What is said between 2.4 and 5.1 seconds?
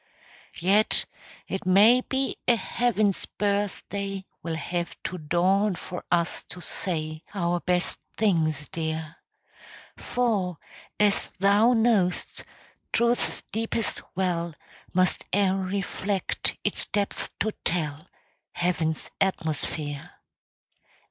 a heaven's birthday Will have